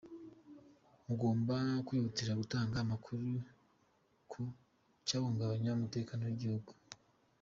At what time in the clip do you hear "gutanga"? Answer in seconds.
2.41-2.75